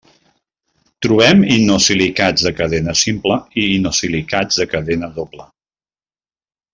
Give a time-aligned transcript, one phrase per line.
[1.05, 5.47] Trobem inosilicats de cadena simple i inosilicats de cadena doble.